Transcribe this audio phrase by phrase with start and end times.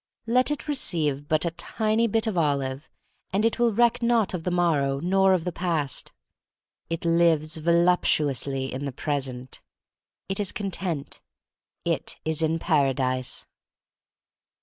[0.25, 2.89] Let it receive but a tiny bit of olive
[3.31, 6.11] and it will reck not of the morrow, nor of the past.
[6.89, 9.61] It lives, voluptuously, in the present.
[10.27, 11.21] It is content.
[11.85, 13.45] It is in paradise.